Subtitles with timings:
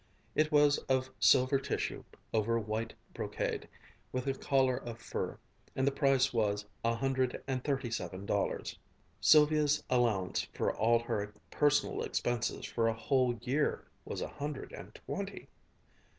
[0.33, 2.03] It was of silver tissue
[2.33, 3.69] over white brocade,
[4.11, 5.37] with a collar of fur,
[5.75, 8.79] and the price was a hundred and thirty seven dollars.
[9.19, 14.95] Sylvia's allowance for all her personal expenses for a whole year was a hundred and
[15.05, 15.49] twenty.